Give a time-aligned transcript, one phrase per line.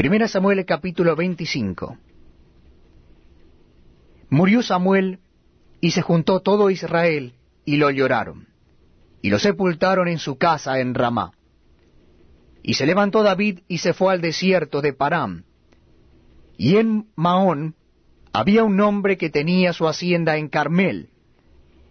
[0.00, 1.98] Primera Samuel capítulo 25.
[4.30, 5.18] Murió Samuel
[5.82, 7.34] y se juntó todo Israel
[7.66, 8.48] y lo lloraron,
[9.20, 11.32] y lo sepultaron en su casa en Ramá.
[12.62, 15.44] Y se levantó David y se fue al desierto de Param.
[16.56, 17.74] Y en Maón
[18.32, 21.10] había un hombre que tenía su hacienda en Carmel,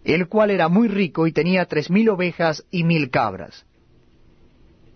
[0.03, 3.67] el cual era muy rico y tenía tres mil ovejas y mil cabras.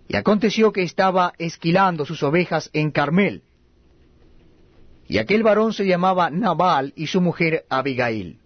[0.07, 3.43] Y aconteció que estaba esquilando sus ovejas en Carmel.
[5.07, 8.39] Y aquel varón se llamaba Nabal y su mujer Abigail.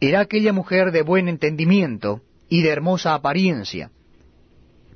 [0.00, 3.90] Era aquella mujer de buen entendimiento y de hermosa apariencia.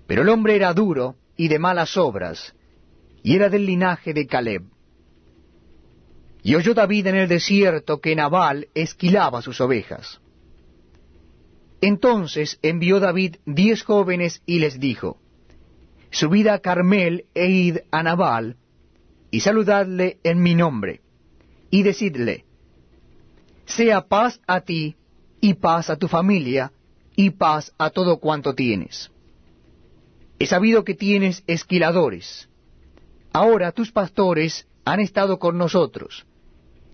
[0.07, 2.55] Pero el hombre era duro y de malas obras,
[3.23, 4.63] y era del linaje de Caleb.
[6.43, 10.21] Y oyó David en el desierto que Nabal esquilaba sus ovejas.
[11.87, 15.19] Entonces envió David diez jóvenes y les dijo,
[16.11, 18.57] Subid a Carmel e id a Nabal,
[19.31, 21.03] y saludadle en mi nombre,
[21.69, 22.47] y decidle,
[23.67, 24.97] Sea paz a ti,
[25.43, 26.73] y paz a tu familia,
[27.17, 29.11] y paz a todo cuanto tienes.
[30.39, 32.49] He sabido que tienes esquiladores.
[33.31, 36.25] Ahora tus pastores han estado con nosotros.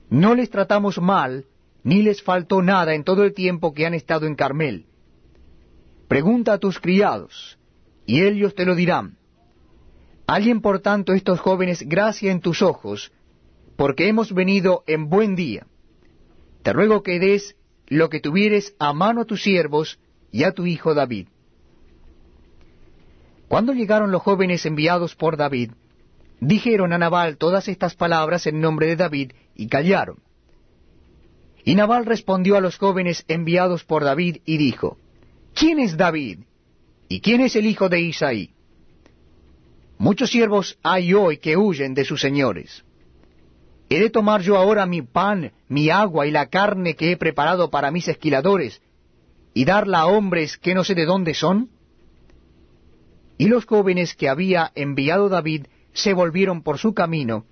[0.09, 1.45] No les tratamos mal,
[1.83, 4.87] ni les faltó nada en todo el tiempo que han estado en Carmel.
[6.09, 7.59] Pregunta a tus criados,
[8.07, 9.17] y ellos te lo dirán.
[10.27, 13.13] Alguien por tanto estos jóvenes gracia en tus ojos,
[13.77, 15.67] porque hemos venido en buen día.
[16.63, 19.99] Te ruego que des lo que tuvieres a mano a tus siervos
[20.31, 21.29] y a tu hijo David.
[23.49, 25.73] Cuando llegaron los jóvenes enviados por David,
[26.41, 30.19] dijeron a Nabal todas estas palabras en nombre de David y callaron.
[31.65, 34.99] Y Nabal respondió a los jóvenes enviados por David y dijo,
[35.55, 36.41] ¿Quién es David?
[37.09, 38.55] ¿Y quién es el hijo de Isaí?
[39.99, 42.85] Muchos siervos hay hoy que huyen de sus señores.
[43.91, 47.71] ¿He de tomar yo ahora mi pan, mi agua y la carne que he preparado
[47.71, 48.81] para mis esquiladores,
[49.53, 51.71] y darla a hombres que no sé de dónde son?
[53.37, 57.45] Y los jóvenes que había enviado David se volvieron por su camino,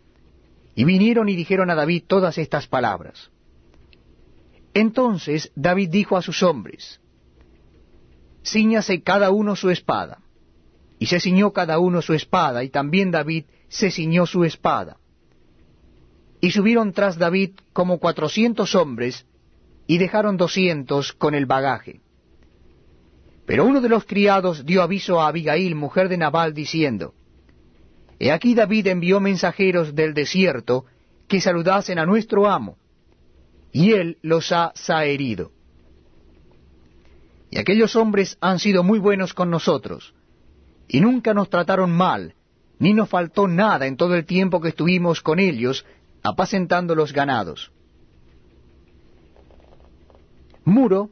[0.76, 3.30] y vinieron y dijeron a David todas estas palabras.
[4.78, 7.00] Entonces David dijo a sus hombres,
[8.44, 10.20] Cíñase cada uno su espada.
[11.00, 14.98] Y se ciñó cada uno su espada, y también David se ciñó su espada.
[16.40, 19.26] Y subieron tras David como cuatrocientos hombres,
[19.88, 22.00] y dejaron doscientos con el bagaje.
[23.46, 27.14] Pero uno de los criados dio aviso a Abigail, mujer de Nabal, diciendo,
[28.20, 30.84] He aquí David envió mensajeros del desierto
[31.26, 32.76] que saludasen a nuestro amo,
[33.72, 35.52] y él los ha saherido.
[37.50, 40.14] Y aquellos hombres han sido muy buenos con nosotros,
[40.86, 42.34] y nunca nos trataron mal,
[42.78, 45.84] ni nos faltó nada en todo el tiempo que estuvimos con ellos
[46.22, 47.72] apacentando los ganados.
[50.64, 51.10] Muro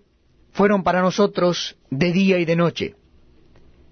[0.53, 2.95] fueron para nosotros de día y de noche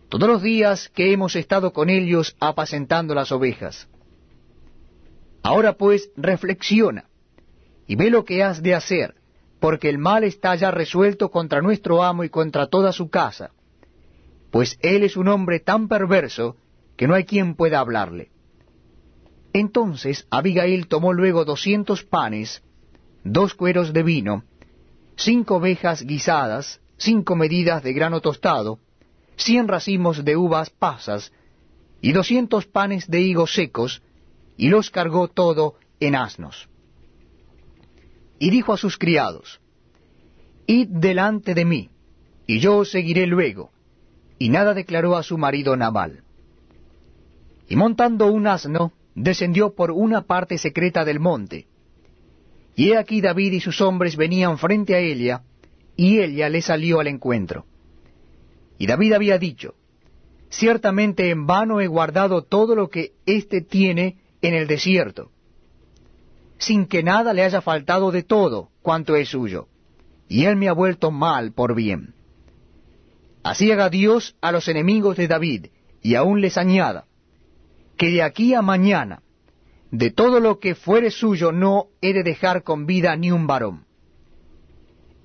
[0.09, 3.89] todos los días que hemos estado con ellos apacentando las ovejas.
[5.43, 7.07] Ahora pues reflexiona
[7.87, 9.15] y ve lo que has de hacer,
[9.61, 13.51] porque el mal está ya resuelto contra nuestro amo y contra toda su casa,
[14.51, 16.57] pues él es un hombre tan perverso
[16.97, 18.31] que no hay quien pueda hablarle.
[19.53, 22.63] Entonces Abigail tomó luego doscientos panes,
[23.25, 24.45] dos cueros de vino,
[25.17, 28.81] cinco ovejas guisadas, cinco medidas de grano tostado,
[29.37, 31.33] cien racimos de uvas pasas
[32.01, 34.03] y doscientos panes de higos secos,
[34.57, 36.69] y los cargó todo en asnos.
[38.45, 39.59] Y dijo a sus criados,
[40.67, 41.89] Id delante de mí,
[42.47, 43.71] y yo os seguiré luego.
[44.39, 46.25] Y nada declaró a su marido Nabal.
[47.71, 51.69] Y montando un asno, descendió por una parte secreta del monte.
[52.77, 55.45] Y he aquí David y sus hombres venían frente a ella,
[55.97, 57.65] y ella le salió al encuentro.
[58.77, 59.75] Y David había dicho,
[60.51, 65.31] Ciertamente en vano he guardado todo lo que éste tiene en el desierto,
[66.59, 69.69] sin que nada le haya faltado de todo cuanto es suyo,
[70.29, 72.15] y él me ha vuelto mal por bien.
[73.43, 75.67] Así haga Dios a los enemigos de David,
[76.03, 77.07] y aún les añada,
[77.97, 79.23] que de aquí a mañana,
[79.91, 83.85] de todo lo que fuere suyo no he de dejar con vida ni un varón.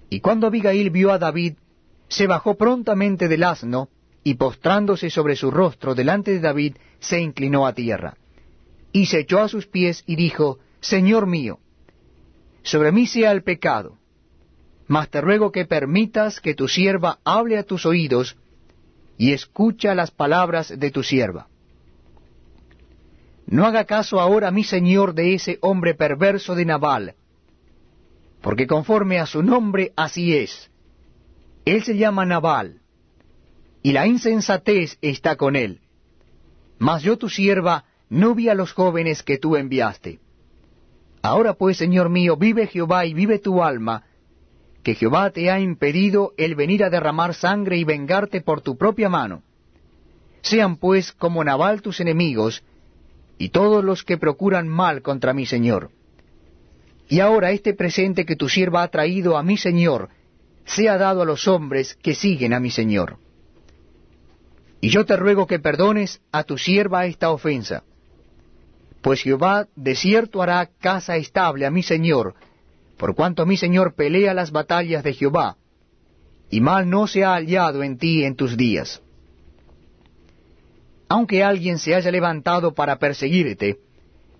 [0.09, 1.55] Y cuando Abigail vio a David
[2.07, 3.89] se bajó prontamente del asno,
[4.23, 8.17] y postrándose sobre su rostro delante de David, se inclinó a tierra.
[8.91, 11.59] Y se echó a sus pies y dijo, Señor mío,
[12.63, 13.97] sobre mí sea el pecado,
[14.87, 18.37] mas te ruego que permitas que tu sierva hable a tus oídos,
[19.17, 21.47] y escucha las palabras de tu sierva.
[23.47, 27.15] no haga caso ahora mi señor de ese hombre perverso de Nabal,
[28.41, 30.69] porque conforme a su nombre así es.
[31.65, 32.81] Él se llama Nabal,
[33.83, 35.81] y la insensatez está con él.
[36.77, 40.19] Mas yo tu sierva no vi a los jóvenes que tú enviaste.
[41.21, 44.03] Ahora pues, Señor mío, vive Jehová y vive tu alma,
[44.83, 49.09] que Jehová te ha impedido el venir a derramar sangre y vengarte por tu propia
[49.09, 49.43] mano.
[50.41, 52.63] Sean pues como Nabal tus enemigos,
[53.37, 55.91] y todos los que procuran mal contra mi Señor.
[57.07, 60.09] Y ahora este presente que tu sierva ha traído a mi Señor,
[60.65, 63.17] sea dado a los hombres que siguen a mi Señor.
[64.81, 67.83] Y yo te ruego que perdones a tu sierva esta ofensa,
[69.01, 72.35] pues Jehová de cierto hará casa estable a mi Señor,
[72.97, 75.57] por cuanto mi Señor pelea las batallas de Jehová,
[76.49, 79.01] y mal no se ha hallado en ti en tus días.
[81.07, 83.79] Aunque alguien se haya levantado para perseguirte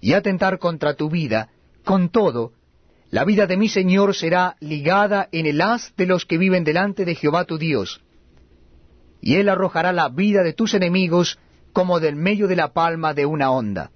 [0.01, 1.49] y atentar contra tu vida,
[1.83, 2.51] con todo,
[3.09, 7.05] la vida de mi Señor será ligada en el haz de los que viven delante
[7.05, 8.01] de Jehová tu Dios,
[9.21, 11.39] y él arrojará la vida de tus enemigos
[11.73, 13.91] como del medio de la palma de una onda.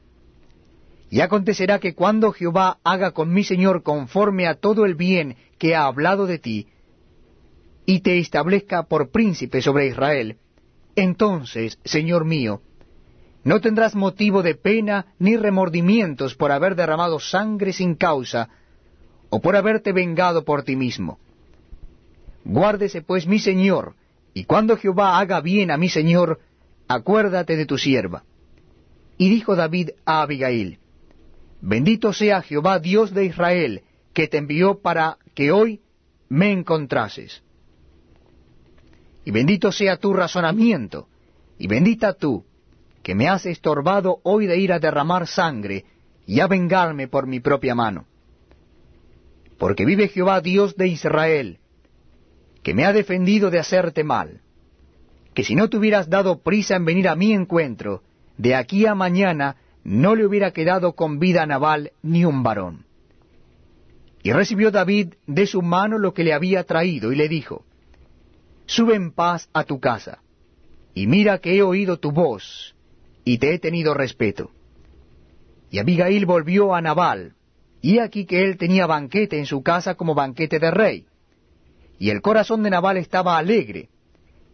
[1.14, 5.76] Y acontecerá que cuando Jehová haga con mi Señor conforme a todo el bien que
[5.76, 6.70] ha hablado de ti,
[7.86, 10.38] y te establezca por príncipe sobre Israel,
[10.96, 12.64] entonces, Señor mío,
[13.44, 18.50] no tendrás motivo de pena ni remordimientos por haber derramado sangre sin causa,
[19.30, 21.20] o por haberte vengado por ti mismo.
[22.44, 23.94] Guárdese pues mi Señor,
[24.34, 26.40] y cuando Jehová haga bien a mi Señor,
[26.88, 28.24] acuérdate de tu sierva.
[29.20, 30.80] Y dijo David a Abigail,
[31.66, 33.84] Bendito sea Jehová Dios de Israel,
[34.14, 35.80] que te envió para que hoy
[36.28, 37.42] me encontrases.
[39.24, 41.08] Y bendito sea tu razonamiento,
[41.58, 42.44] y bendita tú,
[43.02, 45.86] que me has estorbado hoy de ir a derramar sangre
[46.28, 48.08] y a vengarme por mi propia mano.
[49.58, 51.60] Porque vive Jehová Dios de Israel,
[52.62, 54.42] que me ha defendido de hacerte mal,
[55.34, 58.04] que si no te hubieras dado prisa en venir a mi encuentro,
[58.38, 62.86] de aquí a mañana no le hubiera quedado con vida a Nabal ni un varón.
[64.24, 67.66] Y recibió David de su mano lo que le había traído, y le dijo,
[68.66, 70.20] Sube en paz a tu casa,
[70.94, 72.76] y mira que he oído tu voz,
[73.26, 74.52] y te he tenido respeto.
[75.70, 77.34] Y Abigail volvió a Nabal,
[77.82, 81.06] y aquí que él tenía banquete en su casa como banquete de rey.
[82.00, 83.90] Y el corazón de Nabal estaba alegre,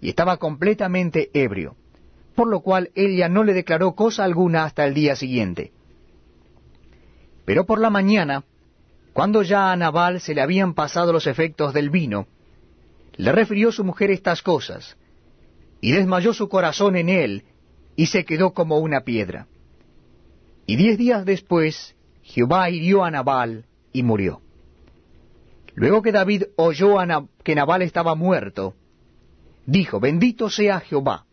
[0.02, 1.75] y estaba completamente ebrio
[2.39, 5.74] por lo cual ella no le declaró cosa alguna hasta el día siguiente.
[7.44, 8.45] Pero por la mañana,
[9.12, 12.27] cuando ya a Nabal se le habían pasado los efectos del vino,
[13.18, 14.95] le refirió su mujer estas cosas,
[15.81, 17.44] y desmayó su corazón en él,
[17.97, 19.47] y se quedó como una piedra.
[20.65, 24.39] Y diez días después, Jehová hirió a Nabal, y murió.
[25.75, 26.95] Luego que David oyó
[27.44, 28.75] que Nabal estaba muerto,
[29.65, 31.25] dijo, Bendito sea Jehová,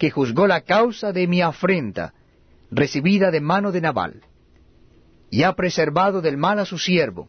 [0.00, 2.14] que juzgó la causa de mi afrenta,
[2.70, 4.22] recibida de mano de Nabal,
[5.28, 7.28] y ha preservado del mal a su siervo,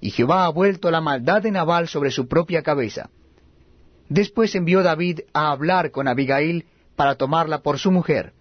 [0.00, 3.10] y Jehová ha vuelto la maldad de Nabal sobre su propia cabeza.
[4.08, 8.32] Después envió David a hablar con Abigail para tomarla por su mujer.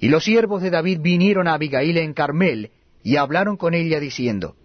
[0.00, 2.72] Y los siervos de David vinieron a Abigail en Carmel,
[3.04, 4.56] y hablaron con ella diciendo,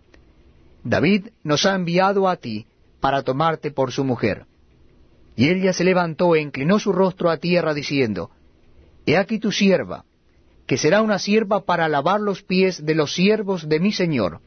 [0.84, 2.66] David nos ha enviado a ti
[3.00, 4.48] para tomarte por su mujer.
[5.36, 8.32] Y ella se levantó e inclinó su rostro a tierra, diciendo,
[9.06, 10.06] He aquí tu sierva,
[10.68, 14.42] que será una sierva para lavar los pies de los siervos de mi señor.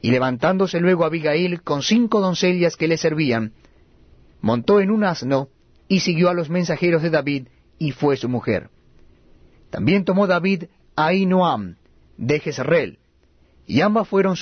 [0.00, 3.52] Y levantándose luego Abigail con cinco doncellas que le servían,
[4.40, 5.48] montó en un asno
[5.88, 8.70] y siguió a los mensajeros de David, y fue su mujer.
[9.70, 10.64] También tomó David
[10.96, 11.76] a Ainoam
[12.16, 12.98] de Jezreel,
[13.66, 14.36] y ambas fueron